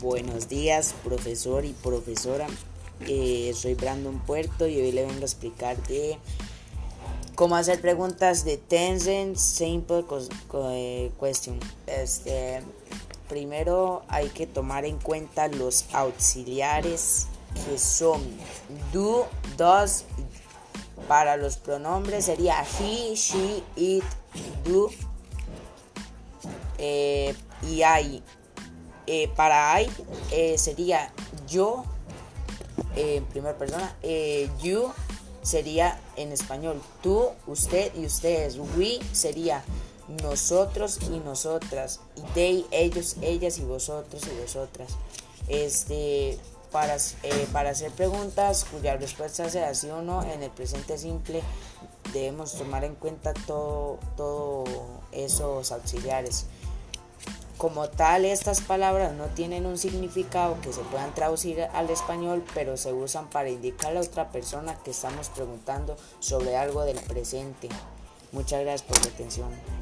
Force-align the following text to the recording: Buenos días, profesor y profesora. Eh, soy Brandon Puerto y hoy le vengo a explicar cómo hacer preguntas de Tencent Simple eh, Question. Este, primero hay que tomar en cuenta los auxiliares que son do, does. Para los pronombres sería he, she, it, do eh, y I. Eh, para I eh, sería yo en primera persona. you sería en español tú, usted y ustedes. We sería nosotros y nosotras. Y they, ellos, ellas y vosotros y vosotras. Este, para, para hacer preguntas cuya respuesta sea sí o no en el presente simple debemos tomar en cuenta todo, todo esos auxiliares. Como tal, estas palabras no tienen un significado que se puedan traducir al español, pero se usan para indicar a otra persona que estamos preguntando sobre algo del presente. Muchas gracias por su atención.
Buenos 0.00 0.48
días, 0.48 0.94
profesor 1.04 1.66
y 1.66 1.74
profesora. 1.74 2.46
Eh, 3.06 3.52
soy 3.54 3.74
Brandon 3.74 4.18
Puerto 4.20 4.66
y 4.66 4.80
hoy 4.80 4.92
le 4.92 5.04
vengo 5.04 5.20
a 5.20 5.24
explicar 5.24 5.76
cómo 7.34 7.54
hacer 7.56 7.82
preguntas 7.82 8.46
de 8.46 8.56
Tencent 8.56 9.36
Simple 9.36 10.06
eh, 10.72 11.12
Question. 11.20 11.60
Este, 11.86 12.62
primero 13.28 14.02
hay 14.08 14.28
que 14.30 14.46
tomar 14.46 14.86
en 14.86 14.96
cuenta 14.96 15.48
los 15.48 15.84
auxiliares 15.92 17.26
que 17.66 17.78
son 17.78 18.22
do, 18.94 19.28
does. 19.58 20.06
Para 21.08 21.36
los 21.36 21.58
pronombres 21.58 22.24
sería 22.24 22.62
he, 22.62 23.14
she, 23.14 23.62
it, 23.76 24.04
do 24.64 24.88
eh, 26.78 27.34
y 27.68 27.82
I. 27.82 28.22
Eh, 29.12 29.28
para 29.34 29.82
I 29.82 29.90
eh, 30.30 30.56
sería 30.56 31.12
yo 31.48 31.84
en 32.94 33.24
primera 33.24 33.58
persona. 33.58 33.96
you 34.62 34.92
sería 35.42 35.98
en 36.14 36.30
español 36.30 36.80
tú, 37.02 37.30
usted 37.48 37.92
y 37.96 38.06
ustedes. 38.06 38.56
We 38.76 39.00
sería 39.12 39.64
nosotros 40.22 41.00
y 41.10 41.18
nosotras. 41.18 41.98
Y 42.14 42.20
they, 42.34 42.66
ellos, 42.70 43.16
ellas 43.20 43.58
y 43.58 43.64
vosotros 43.64 44.22
y 44.32 44.40
vosotras. 44.40 44.92
Este, 45.48 46.38
para, 46.70 46.96
para 47.52 47.70
hacer 47.70 47.90
preguntas 47.90 48.64
cuya 48.70 48.96
respuesta 48.96 49.50
sea 49.50 49.74
sí 49.74 49.90
o 49.90 50.02
no 50.02 50.22
en 50.22 50.44
el 50.44 50.50
presente 50.50 50.96
simple 50.98 51.42
debemos 52.12 52.54
tomar 52.54 52.84
en 52.84 52.94
cuenta 52.94 53.34
todo, 53.34 53.98
todo 54.16 54.64
esos 55.10 55.72
auxiliares. 55.72 56.46
Como 57.60 57.90
tal, 57.90 58.24
estas 58.24 58.62
palabras 58.62 59.12
no 59.12 59.26
tienen 59.26 59.66
un 59.66 59.76
significado 59.76 60.58
que 60.62 60.72
se 60.72 60.80
puedan 60.80 61.14
traducir 61.14 61.60
al 61.74 61.90
español, 61.90 62.42
pero 62.54 62.78
se 62.78 62.90
usan 62.94 63.28
para 63.28 63.50
indicar 63.50 63.94
a 63.94 64.00
otra 64.00 64.30
persona 64.32 64.78
que 64.82 64.92
estamos 64.92 65.28
preguntando 65.28 65.94
sobre 66.20 66.56
algo 66.56 66.86
del 66.86 66.98
presente. 67.00 67.68
Muchas 68.32 68.62
gracias 68.62 68.82
por 68.84 68.98
su 68.98 69.08
atención. 69.08 69.79